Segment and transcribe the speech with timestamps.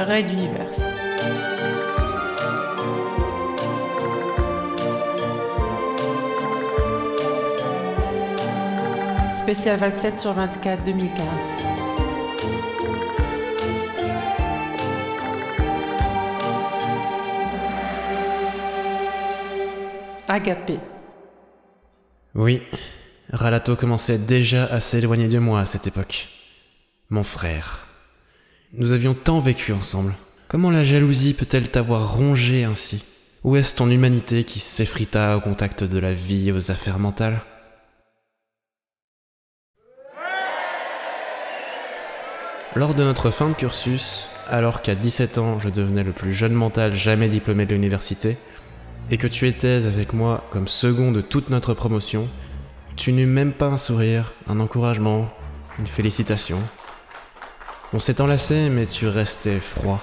[0.00, 0.66] Raid d'univers.
[9.36, 11.24] Spécial 27 sur 24 2015.
[20.28, 20.78] Agapé.
[22.34, 22.62] Oui,
[23.30, 26.28] Ralato commençait déjà à s'éloigner de moi à cette époque.
[27.10, 27.89] Mon frère.
[28.72, 30.14] Nous avions tant vécu ensemble.
[30.46, 33.02] Comment la jalousie peut-elle t'avoir rongé ainsi?
[33.42, 37.40] Où est-ce ton humanité qui s'effrita au contact de la vie et aux affaires mentales?
[42.76, 46.52] Lors de notre fin de cursus, alors qu'à 17 ans je devenais le plus jeune
[46.52, 48.36] mental jamais diplômé de l'université,
[49.10, 52.28] et que tu étais avec moi comme second de toute notre promotion,
[52.94, 55.28] tu n'eus même pas un sourire, un encouragement,
[55.80, 56.60] une félicitation.
[57.92, 60.00] On s'est enlacé, mais tu restais froid,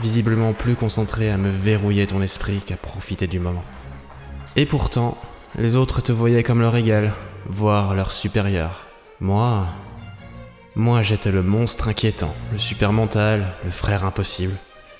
[0.00, 3.62] visiblement plus concentré à me verrouiller ton esprit qu'à profiter du moment.
[4.56, 5.16] Et pourtant,
[5.56, 7.12] les autres te voyaient comme leur égal,
[7.46, 8.84] voire leur supérieur.
[9.20, 9.68] Moi,
[10.74, 14.56] moi j'étais le monstre inquiétant, le super mental, le frère impossible.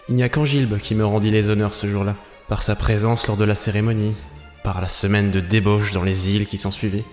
[0.09, 2.15] Il n'y a qu'Angilbe qui me rendit les honneurs ce jour-là,
[2.49, 4.15] par sa présence lors de la cérémonie,
[4.63, 7.05] par la semaine de débauche dans les îles qui s'ensuivit.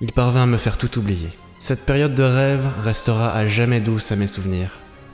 [0.00, 1.30] Il parvint à me faire tout oublier.
[1.62, 4.72] Cette période de rêve restera à jamais douce à mes souvenirs,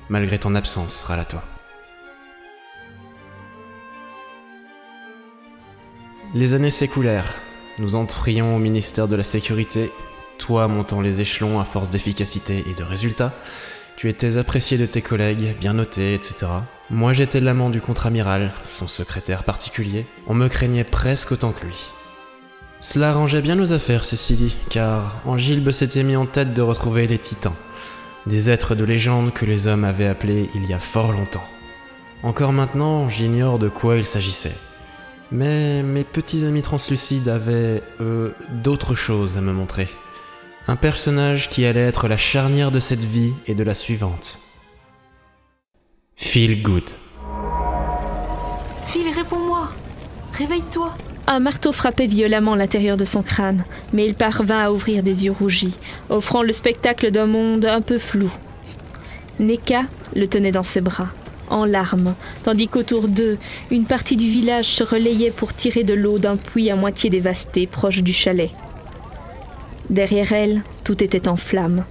[0.09, 1.37] malgré ton absence, Ralato.
[6.35, 7.35] Les années s'écoulèrent.
[7.79, 9.91] Nous entrions au ministère de la Sécurité,
[10.39, 13.35] toi montant les échelons à force d'efficacité et de résultats.
[13.99, 16.47] Tu étais apprécié de tes collègues, bien noté, etc.
[16.89, 20.07] Moi j'étais l'amant du contre-amiral, son secrétaire particulier.
[20.27, 21.91] On me craignait presque autant que lui.
[22.81, 27.09] Cela arrangeait bien nos affaires, ceci dit, car Angilbe s'était mis en tête de retrouver
[27.09, 27.57] les titans,
[28.27, 31.47] des êtres de légende que les hommes avaient appelés il y a fort longtemps.
[32.23, 34.55] Encore maintenant, j'ignore de quoi il s'agissait.
[35.33, 39.89] Mais mes petits amis translucides avaient, eux, d'autres choses à me montrer.
[40.69, 44.39] Un personnage qui allait être la charnière de cette vie et de la suivante.
[46.17, 46.85] Feel good.
[48.87, 49.69] Phil, réponds-moi
[50.33, 50.95] Réveille-toi
[51.31, 55.35] Un marteau frappait violemment l'intérieur de son crâne, mais il parvint à ouvrir des yeux
[55.39, 55.77] rougis,
[56.09, 58.33] offrant le spectacle d'un monde un peu flou.
[59.39, 59.83] Neka
[60.17, 61.09] le tenait dans ses bras,
[61.51, 63.37] en larmes, tandis qu'autour d'eux,
[63.71, 67.67] une partie du village se relayait pour tirer de l'eau d'un puits à moitié dévasté
[67.67, 68.51] proche du chalet.
[69.91, 71.85] Derrière elle, tout était en flammes.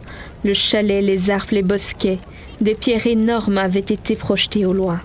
[0.43, 2.17] Le chalet, les arbres, les bosquets,
[2.59, 4.99] des pierres énormes avaient été projetées au loin.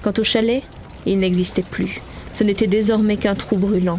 [0.00, 0.62] Quant au chalet,
[1.04, 2.00] il n'existait plus.
[2.36, 3.98] Ce n'était désormais qu'un trou brûlant.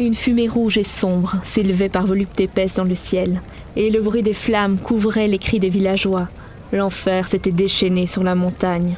[0.00, 3.42] Une fumée rouge et sombre s'élevait par voluptés épaisses dans le ciel,
[3.76, 6.30] et le bruit des flammes couvrait les cris des villageois.
[6.72, 8.96] L'enfer s'était déchaîné sur la montagne.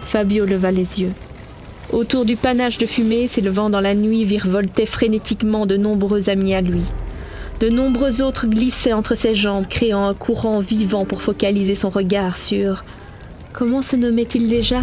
[0.00, 1.12] Fabio leva les yeux.
[1.92, 6.60] Autour du panache de fumée s'élevant dans la nuit virevoltaient frénétiquement de nombreux amis à
[6.60, 6.82] lui.
[7.60, 12.36] De nombreux autres glissaient entre ses jambes, créant un courant vivant pour focaliser son regard
[12.36, 12.84] sur.
[13.52, 14.82] Comment se nommait-il déjà?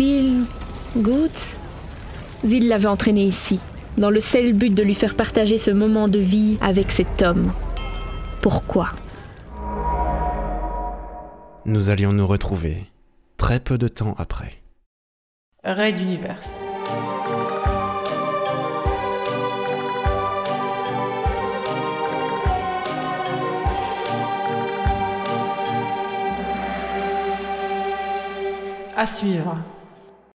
[0.00, 0.46] Phil
[0.96, 1.30] Good
[2.42, 3.60] Zil l'avait entraîné ici,
[3.98, 7.52] dans le seul but de lui faire partager ce moment de vie avec cet homme.
[8.40, 8.92] Pourquoi?
[11.66, 12.86] Nous allions nous retrouver,
[13.36, 14.62] très peu de temps après.
[15.64, 16.40] Raid d'univers.
[28.96, 29.58] À suivre.